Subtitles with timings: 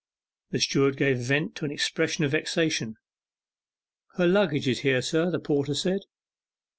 [0.49, 2.95] The steward gave vent to an expression of vexation.
[4.15, 6.01] 'Her luggage is here, sir,' the porter said.